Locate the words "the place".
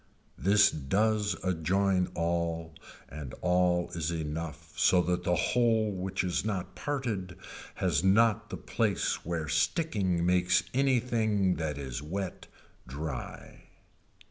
8.49-9.23